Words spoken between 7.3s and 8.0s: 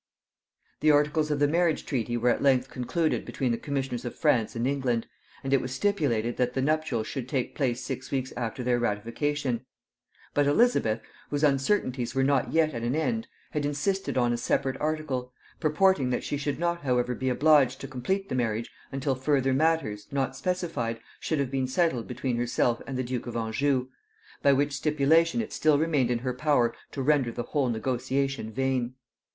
place